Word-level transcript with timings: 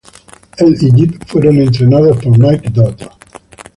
Él 0.57 0.75
y 0.81 0.91
Gibb 0.95 1.23
fueron 1.27 1.59
entrenados 1.59 2.17
por 2.17 2.35
Mike 2.39 2.71
Dodd. 2.71 3.03